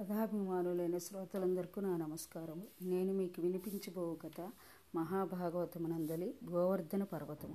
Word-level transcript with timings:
కథాభిమానులైన 0.00 0.98
శ్రోతలందరికీ 0.98 1.80
నా 1.80 1.96
నమస్కారము 1.96 2.62
నేను 2.82 3.12
మీకు 3.12 3.40
వినిపించబో 3.40 4.16
కథ 4.22 4.50
మహాభాగవతమునందలి 4.94 6.34
గోవర్ధన 6.50 7.02
పర్వతము. 7.02 7.54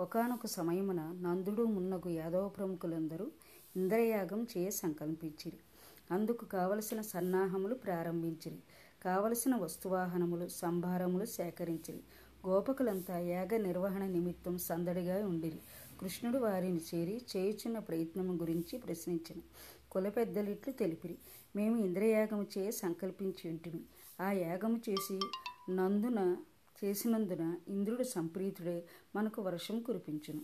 ఒకనొక 0.00 0.46
సమయమున 0.46 1.00
నందుడు 1.20 1.62
మున్నగు 1.62 2.08
యాదవ 2.08 2.48
ప్రముఖులందరూ 2.48 3.30
ఇంద్రయాగం 3.76 4.46
చేయ 4.56 4.70
సంకల్పించిరి. 4.70 5.56
అందుకు 6.10 6.44
కావలసిన 6.44 7.00
సన్నాహములు 7.00 7.74
ప్రారంభించిరి. 7.74 8.58
కావలసిన 9.04 9.56
వస్తువాహనములు 9.56 10.48
సంభారములు 10.48 11.24
సేకరించిరి. 11.24 12.00
గోపకులంతా 12.46 13.18
యాగ 13.18 13.56
నిర్వహణ 13.56 14.06
నిమిత్తం 14.06 14.58
సందడిగా 14.58 15.26
ఉండిరి 15.26 15.60
కృష్ణుడు 16.00 16.38
వారిని 16.38 16.80
చేరి 16.94 17.22
చేయుచున్న 17.36 17.78
ప్రయత్నము 17.78 18.32
గురించి 18.32 18.78
ప్రశ్నించను. 18.78 19.42
కుల 19.90 20.08
పెద్దలిట్లు 20.08 20.72
తెలిపిరి. 20.72 21.18
మేము 21.56 21.76
ఇంద్రయాగము 21.76 22.46
చే 22.58 22.70
సంకల్పించి 22.70 23.50
ఉంటిమి. 23.50 23.80
ఆ 24.20 24.32
యాగము 24.32 24.80
చేసి 24.90 25.20
నందున 25.70 26.36
చేసినందున 26.84 27.56
ఇంద్రుడు 27.68 28.02
సంప్రీతుడే 28.02 28.84
మనకు 29.16 29.42
వర్షం 29.42 29.80
కురిపించును. 29.80 30.40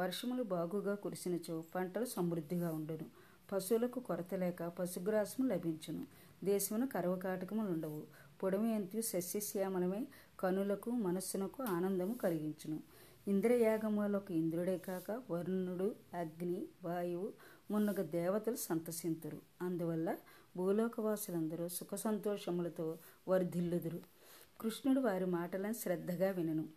వర్షములు 0.00 0.42
బాగుగా 0.42 0.94
కురిసినచో 0.94 1.64
పంటలు 1.74 2.04
సమృద్ధిగా 2.04 2.70
ఉండును. 2.72 3.06
పశువులకు 3.52 4.00
కొరత 4.00 4.34
లేక 4.34 4.62
పశుగ్రాసము 4.62 5.46
లభించును. 5.46 6.06
దేశమున 6.44 6.84
కరవకాటకములు 6.84 7.68
ఉండవు 7.68 8.02
పొడమి 8.42 8.74
అంతు 8.74 9.00
సస్యశ్యామలమై 9.00 10.06
కనులకు 10.40 10.90
మనస్సునకు 10.90 11.62
ఆనందము 11.62 12.14
కలిగించును. 12.14 12.80
ఇంద్రయాగములకు 13.28 14.32
ఇంద్రుడే 14.32 14.78
కాక 14.78 15.22
వరుణుడు 15.30 15.94
అగ్ని 16.14 16.68
వాయువు 16.82 17.32
మున్నగ 17.70 18.02
దేవతలు 18.02 18.56
సంతసింతురు. 18.56 19.40
అందువల్ల 19.62 20.16
భూలోకవాసులందరూ 20.56 21.68
సుఖ 21.68 21.94
సంతోషములతో 21.94 22.98
వర్ధిల్లుదురు. 23.28 24.00
కృష్ణుడు 24.60 25.00
వారి 25.00 25.24
మాటలను 25.24 25.72
శ్రద్ధగా 25.72 26.30
వినను. 26.30 26.68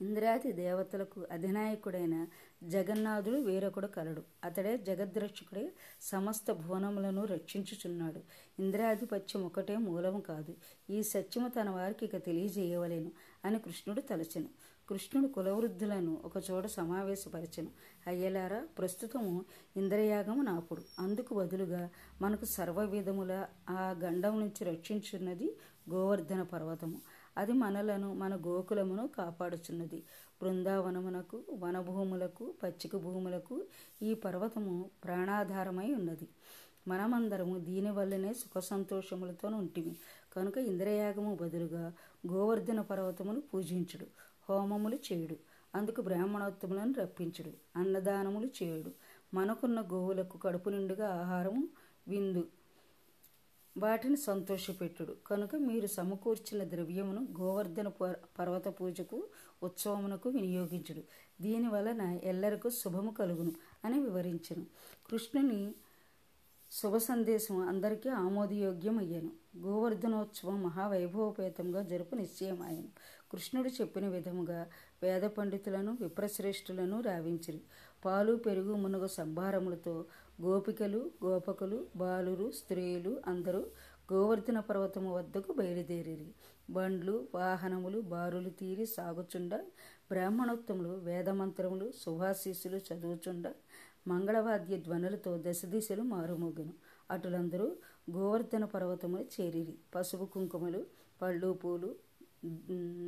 ఇంద్రాది 0.00 0.52
దేవతలకు 0.52 1.26
అధినాయకుడైన 1.30 2.26
జగన్నాథుడు 2.62 3.36
వేరొకడు 3.36 3.86
కలడు. 3.86 4.22
అతడే 4.44 4.78
జగద్రక్షకుడే 4.78 5.72
సమస్త 6.00 6.52
భువనములను 6.52 7.24
రక్షించుచున్నాడు. 7.24 8.20
ఇంద్రాధిపత్యం 8.58 9.46
ఒకటే 9.46 9.76
మూలము 9.76 10.20
కాదు. 10.20 10.54
ఈ 10.90 11.02
సత్యము 11.02 11.48
తన 11.48 11.70
వారికి 11.70 12.04
ఇక 12.04 12.16
తెలియజేయవలేను 12.16 13.12
అని 13.44 13.58
కృష్ణుడు 13.58 14.00
తలచెను. 14.00 14.48
కృష్ణుడు 14.88 15.28
కులవృద్ధులను 15.28 16.18
ఒకచోట 16.24 16.66
సమావేశపరచను. 16.66 17.70
అయ్యలారా 18.06 18.66
ప్రస్తుతము 18.78 19.44
ఇంద్రయాగము 19.76 20.42
నాపుడు. 20.42 20.82
అందుకు 20.98 21.34
బదులుగా 21.34 21.90
మనకు 22.22 22.44
సర్వ 22.44 22.84
విధముల 22.84 23.46
ఆ 23.70 23.96
గండం 24.04 24.40
నుంచి 24.40 24.64
రక్షించున్నది 24.64 25.56
గోవర్ధన 25.90 26.42
పర్వతము. 26.42 27.00
అది 27.36 27.52
మనలను 27.52 28.14
మన 28.14 28.36
గోకులమును 28.36 29.08
కాపాడుచున్నది. 29.08 30.02
బృందావనమునకు 30.42 31.44
వనభూములకు 31.52 32.54
పచ్చిక 32.62 32.96
భూములకు 32.96 33.64
ఈ 34.02 34.14
పర్వతము 34.14 34.90
ప్రాణాధారమై 35.04 35.94
ఉన్నది. 35.94 36.28
మనమందరము 36.88 37.58
దీనివల్లనే 37.58 38.34
సుఖ 38.34 38.62
సంతోషములతో 38.62 39.48
ఉంటిమి 39.48 39.96
కనుక 40.36 40.58
ఇంద్రయాగము 40.58 41.34
బదులుగా 41.34 41.92
గోవర్ధన 42.32 42.80
పర్వతమును 42.80 43.40
పూజించుడు. 43.40 44.06
హోమములు 44.50 44.98
చేయుడు. 45.12 45.36
అందుకు 45.74 46.00
బ్రాహ్మణోత్తములను 46.00 46.92
రప్పించుడు. 46.92 47.78
అన్నదానములు 47.78 48.48
చేయుడు. 48.62 48.90
మనకున్న 49.34 49.80
గోవులకు 49.80 50.38
కడుపు 50.38 50.70
నిండుగా 50.70 51.08
ఆహారము 51.08 51.68
విందు. 52.08 52.48
వాటిని 53.76 54.16
సంతోషపెట్టుడు. 54.16 55.16
కనుక 55.26 55.56
మీరు 55.56 55.86
సమకూర్చిన 55.86 56.64
ద్రవ్యమును 56.64 57.22
గోవర్ధన 57.40 57.88
పర్వత 58.38 58.68
పూజకు 58.68 59.28
ఉత్సవమునకు 59.62 60.28
వినియోగించుడు. 60.28 61.02
దీని 61.42 61.68
వలన 61.68 62.00
ఎల్లరికూ 62.02 62.70
శుభము 62.70 63.10
కలుగును 63.10 63.52
అని 63.84 64.00
వివరించను. 64.00 64.66
కృష్ణుని 65.10 65.74
శుభ 66.72 66.96
సందేశం 66.96 67.68
అందరికీ 67.68 68.08
ఆమోదయోగ్యం 68.08 68.98
అయ్యాను 68.98 69.30
గోవర్ధనోత్సవం 69.58 70.62
మహావైభవపేతంగా 70.62 71.82
జరుపు 71.82 72.14
నిశ్చయమాయను. 72.14 72.88
కృష్ణుడు 73.30 73.68
చెప్పిన 73.68 74.08
విధముగా 74.08 74.66
వేద 75.02 75.22
పండితులను 75.22 75.98
విప్రశ్రేష్ఠులను 76.00 77.00
రావించిరి. 77.00 77.60
పాలు 78.04 78.32
పెరుగు 78.36 78.74
మునగ 78.74 79.06
సంభారములతో 79.06 79.94
గోపికలు 80.42 81.10
గోపకులు 81.24 81.86
బాలురు 81.96 82.50
స్త్రీలు 82.50 83.22
అందరూ 83.26 83.66
గోవర్ధన 84.12 84.60
పర్వతము 84.60 85.14
వద్దకు 85.14 85.52
బయలుదేరిరి. 85.52 86.28
బండ్లు 86.70 87.28
వాహనములు 87.34 88.00
బారులు 88.00 88.50
తీరి 88.50 88.86
సాగుచుండ 88.86 89.54
బ్రాహ్మణోత్తములు 90.10 90.88
వేదమంత్రములు 90.88 91.92
సుభాశీసులు 91.96 92.80
చదువుచుండ 92.88 93.46
మంగళవాద్య 94.08 94.76
ధ్వనులతో 94.76 95.42
దశ 95.46 95.62
దిశలు 95.64 96.02
మారుమోగెను. 96.02 96.74
అటులందరూ 97.10 97.76
గోవర్ధన 98.10 98.64
పర్వతములు 98.64 99.24
చేరిరి. 99.36 99.74
పసుపు 99.94 100.24
కుంకుమలు 100.24 100.80
పళ్ళు 101.22 101.52
పూలు 101.52 101.90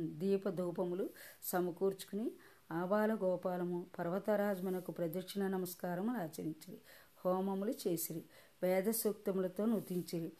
దీపధూపములు 0.05 1.09
సమకూర్చుకుని 1.43 2.31
ఆబాల 2.71 3.13
గోపాలము 3.13 3.85
పర్వతరాజమునకు 3.99 4.91
ప్రదక్షిణ 4.91 5.47
నమస్కారములు 5.47 6.17
ఆచరించిరి. 6.17 6.77
హోమములు 7.25 7.73
చేసిరి. 7.87 8.23
వేద 8.63 8.89
సూక్తములతో 8.91 9.65
నృతించిరి. 9.65 10.31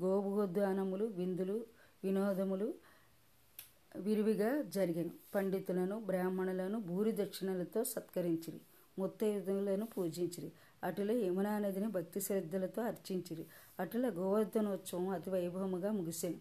గోభోద్యానములు 0.00 1.04
విందులు 1.04 1.66
వినోదములు 2.04 2.74
విరివిగా 3.96 4.62
జరిగిన. 4.62 5.08
పండితులను 5.34 6.00
బ్రాహ్మణులను 6.00 6.80
భూరి 6.80 7.12
దక్షిణలతో 7.12 7.84
సత్కరించిరి. 7.84 8.60
ముత్తైదులను 8.98 9.86
పూజించిరి. 9.86 10.52
అటుల 10.84 11.10
యమునా 11.10 11.58
నదిని 11.58 11.88
భక్తి 11.88 12.20
శ్రద్ధలతో 12.20 12.82
అర్చించిరి. 12.82 13.46
అటుల 13.80 14.08
గోవర్ధనోత్సవం 14.08 15.08
అతి 15.08 15.30
వైభవముగా 15.30 15.92
ముగిసింది 15.92 16.40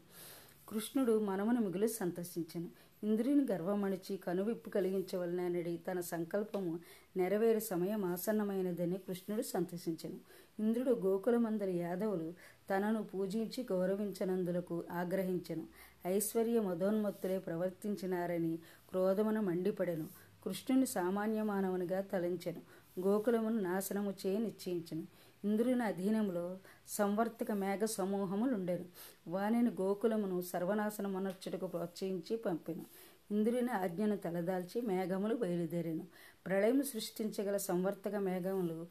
కృష్ణుడు 0.70 1.20
మనమును 1.20 1.62
మిగులు 1.62 1.88
సంతోషించను 1.88 2.70
ఇంద్రుని 3.04 3.44
గర్వమణిచి 3.52 4.18
కనువిప్పు 4.18 4.70
కలిగించవలనడి 4.70 5.78
తన 5.78 6.00
సంకల్పము 6.02 6.80
నెరవేరు 7.18 7.60
సమయం 7.60 8.06
ఆసన్నమైనదని 8.06 8.98
కృష్ణుడు 8.98 9.42
సంతోషించను 9.42 10.20
ఇంద్రుడు 10.60 10.92
గోకులమందరి 10.92 11.78
యాదవులు 11.78 12.34
తనను 12.70 13.04
పూజించి 13.04 13.68
గౌరవించనందులకు 13.72 14.84
ఆగ్రహించను. 14.92 15.68
ఐశ్వర్య 16.08 16.60
మదోన్మత్తులే 16.60 17.40
ప్రవర్తించినారని 17.40 18.60
క్రోధమున 18.90 19.40
మండిపడెను. 19.40 20.08
కృష్ణుని 20.46 20.86
సామాన్య 20.86 21.44
మానవునిగా 21.44 22.02
తలంచెను. 22.02 22.62
గోకులమును 23.00 23.60
నాశనము 23.62 24.14
చేయ 24.26 24.38
నిశ్చయించను. 24.38 25.08
ఇంద్రుని 25.46 25.84
అధీనంలో 25.84 26.58
సంవర్తక 26.88 27.52
మేఘ 27.52 27.80
సమూహములుండెను. 27.80 28.86
వానిని 29.28 29.70
గోకులమును 29.70 30.42
సర్వనాశనమనర్చుటకు 30.42 31.68
ప్రోత్సహించి 31.68 32.38
పంపెను. 32.38 32.86
ఇంద్రుని 33.32 33.72
ఆజ్ఞను 33.72 34.18
తలదాల్చి 34.18 34.82
మేఘములు 34.82 35.36
బయలుదేరాను. 35.36 36.08
ప్రళయం 36.46 36.84
సృష్టించగల 36.84 37.58
సంవర్తక 37.58 38.16
మేఘములు 38.16 38.88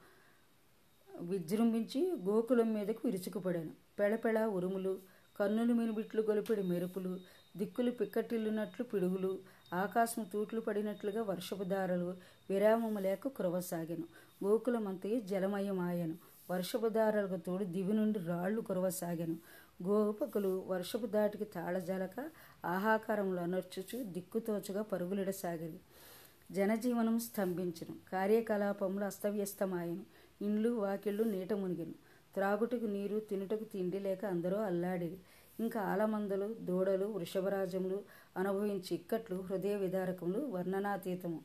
విజృంభించి 1.20 2.12
గోకులం 2.24 2.74
మీదకు 2.74 3.00
విరుచుకుపడాను. 3.04 3.70
పెళపెళ 3.98 4.46
ఉరుములు 4.46 5.00
కన్నులు 5.40 5.74
మినుబిట్లు 5.74 6.22
గొలిపిడి 6.22 6.62
మెరుపులు 6.62 7.20
దిక్కులు 7.56 7.90
పిక్కటిల్లునట్లు 7.90 8.84
పిడుగులు 8.84 9.55
ఆకాశం 9.74 10.24
తూట్లు 10.24 10.60
పడినట్లుగా 10.60 11.22
వర్షపు 11.22 11.64
దారలు 11.64 12.14
విరామము 12.50 12.98
లేక 12.98 13.28
కురవసాగాను. 13.28 14.04
గోకులమంతయు 14.44 15.20
జలమయమాయను. 15.20 16.14
వర్షపు 16.50 16.88
దారాలకు 16.88 17.36
తోడు 17.36 17.64
దివి 17.64 17.92
నుండి 17.92 18.18
రాళ్ళు 18.18 18.60
కురవసాగాను. 18.60 19.36
గోపకులు 19.82 20.64
వర్షపు 20.66 21.06
దాటికి 21.06 21.44
తాళజాలక 21.44 22.30
ఆహాకారంలో 22.64 23.42
అనర్చుచు 23.42 24.04
దిక్కుతోచుగా 24.04 24.82
పరుగులిడసాగిరి. 24.82 25.78
జనజీవనం 26.52 27.18
స్తంభించను. 27.18 28.10
కార్యకలాపములు 28.12 29.04
అస్తవ్యస్తమాయను. 29.04 30.04
ఇండ్లు 30.42 30.70
వాకిళ్ళు 30.70 31.24
నీట 31.24 31.52
మునిగిను. 31.52 31.94
త్రాగుటకు 32.34 32.84
నీరు 32.84 33.18
తినుటకు 33.18 33.64
తిండి 33.64 33.98
లేక 33.98 34.24
అందరూ 34.24 34.56
అల్లాడిరి. 34.56 35.18
ఇంకా 35.60 35.80
ఆలమందలు 35.80 36.54
దూడలు 36.60 37.06
వృషభరాజములు 37.06 38.02
అనుభవించి 38.36 38.94
ఇక్కట్లు 38.94 39.36
హృదయ 39.36 39.74
విదారకములు 39.76 40.38
వర్ణనాతీతము. 40.38 41.40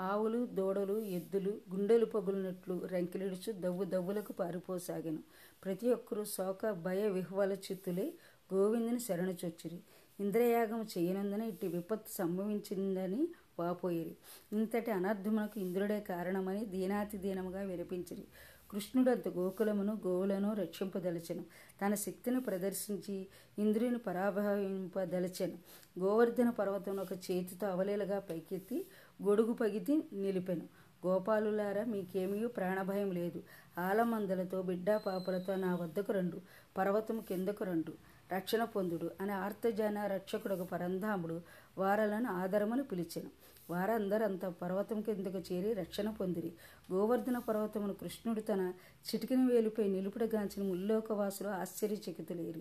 ఆవులు 0.00 0.46
దూడలు 0.46 1.00
ఎద్దులు 1.00 1.60
గుండెలు 1.74 2.06
పగులినట్లు 2.06 2.74
రంకిలిడుచు 2.86 3.52
దవ్వు 3.52 3.84
దవ్వులకు 3.84 4.32
పారిపోసాగాను. 4.32 5.22
ప్రతి 5.64 5.92
ఒక్కరూ 5.92 6.24
శోక 6.24 6.70
భయ 6.70 7.08
విహ్వల 7.08 7.52
చిత్తులే 7.52 8.12
గోవిందుని 8.54 9.00
శరణచొచ్చిరి. 9.00 9.80
ఇంద్రయాగం 10.20 10.86
చేయనందున 10.98 11.42
ఇట్టి 11.42 11.68
విపత్తు 11.68 12.10
సంభవించిందని 12.12 13.28
వాపోయిరి. 13.58 14.16
ఇంతటి 14.52 14.90
అనర్థమునకు 14.90 15.60
ఇంద్రుడే 15.60 16.00
కారణమని 16.00 16.64
దీనాతి 16.66 17.18
దీనముగా 17.18 17.62
వినిపించిరి. 17.62 18.26
కృష్ణుడు 18.70 19.10
అంత 19.10 19.28
గోకులమును 19.28 20.00
గోవులను 20.06 20.54
రక్షింపదలచెను. 20.54 21.44
తన 21.82 21.94
శక్తిని 21.94 22.40
ప్రదర్శించి 22.40 23.26
ఇంద్రుని 23.58 23.98
పరాభవింపదలచెను. 23.98 25.58
గోవర్ధన 25.98 26.50
పర్వతం 26.50 26.96
ఒక 26.96 27.12
చేతితో 27.12 27.66
అవలేలుగా 27.66 28.18
పైకెత్తి 28.18 28.86
గొడుగు 29.22 29.52
పగితి 29.52 30.02
నిలిపెను. 30.12 30.66
గోపాలులారా 31.06 31.84
మీకేమీ 31.84 32.46
ప్రాణభయం 32.46 33.10
లేదు. 33.10 33.42
ఆలమందలతో 33.78 34.62
బిడ్డా 34.62 34.98
పాపలతో 34.98 35.56
నా 35.56 35.74
వద్దకు 35.74 36.12
రండు. 36.12 36.40
పర్వతం 36.78 37.20
కిందకు 37.20 37.64
రండు. 37.64 37.92
రక్షణ 38.32 38.64
పొందుడు 38.64 39.10
అని 39.20 39.32
ఆర్తజన 39.32 40.06
రక్షకుడు 40.06 40.54
పరంధాముడు 40.54 41.40
వారలను 41.78 42.30
ఆదరమని 42.30 42.82
పిలిచెను. 42.82 43.30
వారందరంతా 43.70 44.48
పర్వతం 44.48 45.00
కిందకు 45.00 45.38
చేరి 45.52 45.72
రక్షణ 45.72 46.10
పొందిరి. 46.10 46.52
గోవర్ధన 46.92 47.38
పర్వతమును 47.38 47.94
కృష్ణుడు 47.94 48.40
తన 48.40 48.72
చిటికిన 49.08 49.48
వేలుపై 49.48 49.88
నిలుపుడగాంచిన 49.88 50.66
ముల్లోకవాసులు 50.66 51.48
ఆశ్చర్యచకితులేరు. 51.48 52.60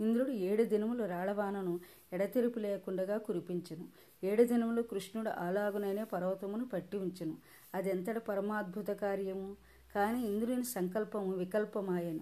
ఇంద్రుడు 0.00 0.30
ఏడు 0.30 0.62
దినములు 0.62 1.04
రాళవానను 1.04 1.80
ఎడతెరిపి 2.12 2.60
లేకుండగా 2.60 3.18
కురిపించెను. 3.18 3.88
ఏడు 4.24 4.42
దినములు 4.42 4.82
కృష్ణుడు 4.82 5.28
అలాగునైనే 5.28 6.04
పర్వతమును 6.04 6.64
పట్టి 6.64 6.96
ఉంచెను. 6.96 7.36
అదెంతటి 7.74 8.20
పరమాద్భుత 8.20 8.86
కార్యము? 8.86 9.56
కానీ 9.94 10.26
ఇంద్రుని 10.26 10.64
సంకల్పము 10.64 11.32
వికల్పమాయను. 11.32 12.20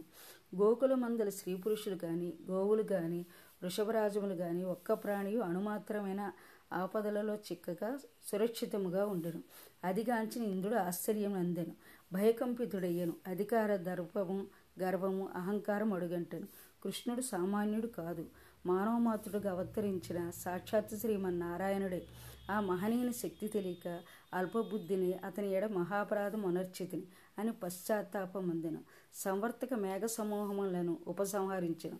గోకుల 0.56 0.94
మందల 0.94 1.28
స్త్రీ 1.28 1.54
పురుషులు 1.54 1.96
కానీ 1.96 2.32
గోవులు 2.50 2.82
కానీ 2.82 3.26
వృషభరాజములు 3.62 4.34
కానీ 4.34 4.64
ఒక్క 4.64 4.92
ప్రాణియు 4.92 5.40
అణుమాత్రమైన 5.40 6.32
ఆపదలలో 6.72 7.34
చిక్కగా 7.34 7.98
సురక్షితముగా 8.24 9.06
ఉండెను. 9.06 9.42
అదిగాంచిన 9.84 10.44
ఇంద్రుడు 10.44 10.76
ఆశ్చర్యం 10.76 11.34
అందెను 11.34 11.72
భయకంపితుడయ్యను. 12.12 13.12
అధికార 13.26 13.76
దర్పము 13.76 14.46
గర్వము 14.82 15.28
అహంకారం 15.34 15.92
అడుగంటను. 15.92 16.46
కృష్ణుడు 16.84 17.20
సామాన్యుడు 17.20 17.86
కాదు. 17.86 18.24
మానవమాతృడుగా 18.66 19.50
అవతరించిన 19.50 20.30
సాక్షాత్ 20.30 20.98
శ్రీమన్నారాయణుడే. 20.98 22.02
ఆ 22.50 22.60
మహనీయుని 22.60 23.12
శక్తి 23.12 23.48
తెలియక 23.48 24.00
అల్పబుద్ధిని 24.34 25.14
అతని 25.14 25.52
ఎడ 25.52 25.66
మహాపరాధం 25.66 26.46
అనర్చితిని 26.46 27.02
అని 27.38 27.52
పశ్చాత్తాపమందెను. 27.52 28.78
సంవర్తక 29.14 29.74
మేఘ 29.74 30.02
సమూహములను 30.02 30.98
ఉపసంహరించను. 31.06 31.98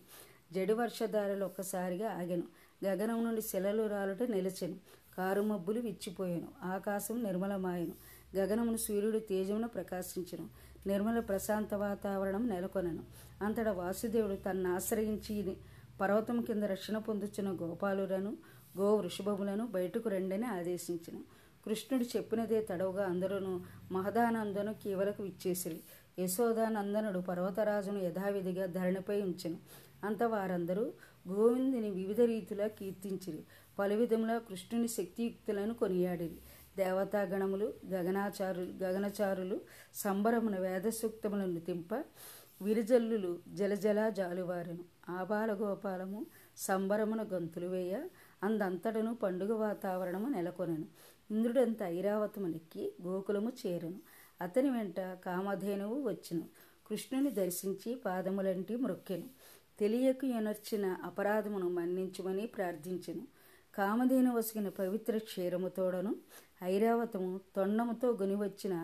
జడి 0.53 0.73
వర్షధారలు 0.73 1.45
ఒక్కసారిగా 1.45 2.11
ఆగెను. 2.11 2.43
గగనం 2.85 3.23
నుండి 3.23 3.41
శిలలు 3.41 3.87
రాలుట 3.87 4.23
నిలిచెను. 4.23 4.75
కారు 5.17 5.41
మబ్బులు 5.41 5.79
విచ్చిపోయాను. 5.79 6.47
ఆకాశం 6.63 7.23
నిర్మలమాయను. 7.23 7.91
గగనమును 8.35 8.77
సూర్యుడు 8.77 9.19
తేజమును 9.19 9.67
ప్రకాశించను. 9.67 10.49
నిర్మల 10.87 11.19
ప్రశాంత 11.19 11.73
వాతావరణం 11.73 12.47
నెలకొనను. 12.47 13.03
అంతటా 13.41 13.71
వాసుదేవుడు 13.71 14.35
తన్ను 14.35 14.75
ఆశ్రయించి 14.75 15.57
పర్వతం 16.01 16.41
కింద 16.41 16.63
రక్షణ 16.63 16.97
పొందుచున్న 16.97 17.57
గోపాలులను 17.61 18.37
గో 18.77 18.95
వృషభములను 18.95 19.67
బయటకు 19.67 20.09
రెండని 20.09 20.45
ఆదేశించిన. 20.45 21.17
కృష్ణుడు 21.65 22.17
చెప్పినదే 22.17 22.61
తడవుగా 22.61 23.05
అందరూ 23.05 23.59
మహదానందను 23.91 24.73
కీవలకు 24.73 25.25
ఇచ్చేసిరి 25.25 25.79
యశోదానందనుడు 26.19 27.19
పర్వతరాజును 27.19 27.99
యథావిధిగా 27.99 28.65
ధరణిపై 28.65 29.21
ఉంచెను. 29.21 29.57
అంత 30.03 30.23
వారందరూ 30.23 30.93
గోవిందుని 31.27 31.89
వివిధ 31.89 32.21
రీతిలా 32.21 32.67
కీర్తించిరి. 32.67 33.43
పలు 33.79 33.93
విధములా 33.93 34.37
కృష్ణుని 34.37 34.87
శక్తియుక్తులను 34.87 35.73
కొనియాడిరి. 35.73 36.37
దేవతాగణములు 36.77 37.73
గగనాచారులు 37.89 38.83
గగనచారులు 38.83 39.61
సంబరమున 39.95 40.59
వేదసూక్తములను 40.59 41.59
తింప 41.59 41.93
విరిజల్లులు 42.61 43.39
జలజల 43.47 44.09
జాలువారును 44.09 44.83
ఆబాలగోపాలము 45.09 46.25
సంబరమున 46.57 47.25
గంతులు 47.33 47.67
వేయ 47.67 48.01
అందంతటను 48.45 49.11
పండుగ 49.15 49.51
వాతావరణము 49.53 50.27
నెలకొనెను. 50.29 50.87
ఇంద్రుడంత 51.31 51.83
ఐరావతమునెక్కి 51.83 52.83
గోకులము 53.03 53.51
చేరెను. 53.61 53.99
అతని 54.41 54.69
వెంట 54.69 54.99
కామధేనువు 54.99 55.97
వచ్చెను. 56.09 56.45
కృష్ణుని 56.87 57.31
దర్శించి 57.31 57.95
పాదములంటి 57.95 58.75
మ్రొక్కెను 58.75 59.27
తెలియకు 59.79 60.25
ఎనర్చిన 60.39 60.85
అపరాధమును 61.03 61.69
మన్నించుమని 61.69 62.45
ప్రార్థించెను. 62.47 63.23
కామధేను 63.75 64.29
వసిగిన 64.35 64.69
పవిత్ర 64.69 65.17
క్షీరముతోడను 65.17 66.11
ఐరావతము 66.63 67.39
తొండముతో 67.55 68.07
గొనివచ్చిన 68.11 68.75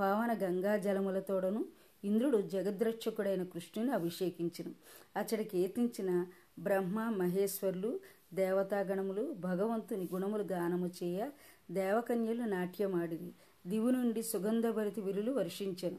పావన 0.00 0.30
గంగా 0.42 0.72
జలములతోడను 0.76 1.64
ఇంద్రుడు 2.06 2.38
జగద్రక్షకుడైన 2.42 3.42
కృష్ణుని 3.42 3.90
అభిషేకించను. 3.90 4.74
అతడికి 5.16 5.50
కీర్తించిన 5.50 6.26
బ్రహ్మ 6.58 7.00
మహేశ్వర్లు 7.00 8.00
దేవతాగణములు 8.34 9.34
భగవంతుని 9.38 10.08
గుణములు 10.12 10.42
గానము 10.42 10.86
చేయ 10.86 11.30
దేవకన్యలు 11.70 12.42
నాట్యమాడివి 12.42 13.32
దివు 13.66 13.90
నుండి 13.90 14.22
సుగంధభరితి 14.22 15.00
విరులు 15.00 15.32
వర్షించెను. 15.32 15.98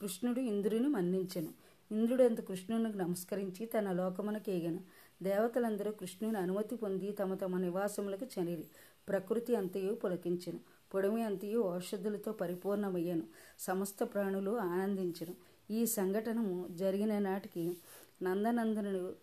కృష్ణుడు 0.00 0.40
ఇంద్రుని 0.40 0.88
మన్నించెను. 0.88 1.48
ఇంద్రుడంత 1.92 2.40
కృష్ణునికి 2.40 2.98
నమస్కరించి 2.98 3.66
తన 3.66 3.92
లోకమునకు 3.92 4.50
ఏగను 4.50 4.80
దేవతలందరూ 5.22 5.90
కృష్ణుని 5.92 6.38
అనుమతి 6.38 6.76
పొంది 6.76 7.12
తమ 7.12 7.34
తమ 7.34 7.58
నివాసములకు 7.58 8.26
చనిరి 8.34 8.64
ప్రకృతి 9.08 9.56
అంతయు 9.56 9.92
పులకించెను. 9.94 10.60
పొడమి 10.94 11.22
అంతయు 11.22 11.60
ఔషధులతో 11.76 12.32
పరిపూర్ణమయ్యను. 12.32 13.22
సమస్త 13.58 14.04
ప్రాణులు 14.04 14.58
ఆనందించను. 14.58 15.47
ఈ 15.70 15.86
సంఘటనము 15.86 16.68
జరిగిన 16.70 17.18
నాటికి 17.18 17.76
నందనందనుడు 18.22 19.14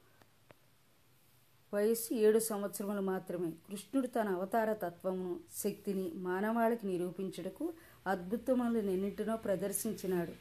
వయస్సు 1.73 2.13
ఏడు 2.13 2.39
సంవత్సరములు 2.39 3.01
మాత్రమే. 3.01 3.51
కృష్ణుడు 3.51 4.07
తన 4.07 4.29
అవతార 4.29 4.73
తత్వమును 4.73 5.39
శక్తిని 5.63 6.11
మానవాళికి 6.15 6.87
నిరూపించుటకు 6.87 7.73
అద్భుతములనెన్నింటినో 8.07 9.37
ప్రదర్శించినాడు. 9.37 10.33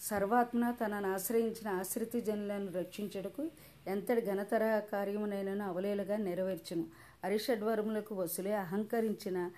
సర్వాత్మన 0.00 0.70
తనను 0.70 1.12
ఆశ్రయించిన 1.12 1.68
ఆశ్రిత 1.68 2.16
జనులను 2.16 2.72
రక్షించుటకు 2.72 3.50
ఎంతటి 3.86 4.20
ఘనతర 4.20 4.78
కార్యమునైనను 4.92 5.64
అవలేలుగా 5.64 6.16
నెరవేర్చును. 6.16 6.84
అరిషడ్వరములకు 7.24 8.14
వసులే 8.14 8.52
అహంకరించిన 8.52 9.50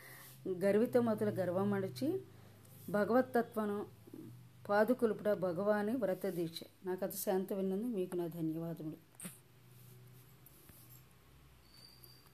గర్వితమతుల 0.48 1.30
గర్వమడిచి 1.30 2.20
భగవత్తత్వను 2.90 4.03
పాదుకొలుపుట 4.68 5.28
భగవాని 5.28 5.94
వ్రత 5.96 6.26
దీక్ష 6.26 6.60
నా 6.86 6.94
కథ 6.94 7.14
శాంత 7.14 7.52
విన్నందుకు 7.52 7.88
మీకు 7.88 8.16
నా 8.16 8.26
ధన్యవాదములు. 8.26 8.98